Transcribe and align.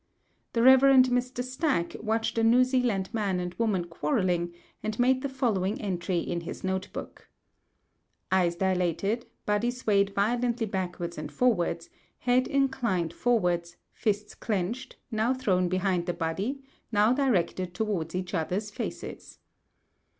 The 0.53 0.63
Rev. 0.63 0.79
Mr. 0.81 1.43
Stack 1.43 1.95
watched 2.01 2.39
a 2.39 2.43
New 2.43 2.63
Zealand 2.63 3.13
man 3.13 3.39
and 3.39 3.53
woman 3.59 3.85
quarrelling, 3.85 4.51
and 4.81 4.97
made 4.97 5.21
the 5.21 5.29
following 5.29 5.79
entry 5.79 6.17
in 6.17 6.41
his 6.41 6.63
note 6.63 6.91
book: 6.91 7.29
"Eyes 8.31 8.55
dilated, 8.55 9.27
body 9.45 9.69
swayed 9.69 10.09
violently 10.15 10.65
backwards 10.65 11.19
and 11.19 11.31
forwards, 11.31 11.91
head 12.17 12.47
inclined 12.47 13.13
forwards, 13.13 13.75
fists 13.93 14.33
clenched, 14.33 14.95
now 15.11 15.35
thrown 15.35 15.69
behind 15.69 16.07
the 16.07 16.13
body, 16.13 16.63
now 16.91 17.13
directed 17.13 17.75
towards 17.75 18.15
each 18.15 18.33
other's 18.33 18.71
faces." 18.71 19.37